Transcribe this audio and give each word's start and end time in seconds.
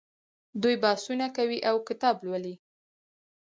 دوی 0.61 0.75
بحثونه 0.83 1.25
کوي 1.37 1.59
او 1.69 1.75
کتاب 1.87 2.15
لوالي. 2.25 2.55